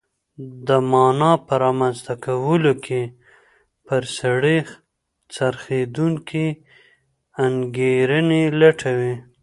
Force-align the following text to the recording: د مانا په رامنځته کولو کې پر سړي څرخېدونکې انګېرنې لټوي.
د 0.67 0.69
مانا 0.91 1.31
په 1.45 1.53
رامنځته 1.63 2.13
کولو 2.25 2.73
کې 2.85 3.01
پر 3.87 4.03
سړي 4.17 4.57
څرخېدونکې 5.33 6.45
انګېرنې 7.45 8.43
لټوي. 8.59 9.15